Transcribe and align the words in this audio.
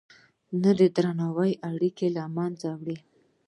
نه 0.61 0.71
درناوی 0.95 1.51
اړیکې 1.69 2.07
له 2.17 2.23
منځه 2.35 2.69
وړي. 2.79 2.97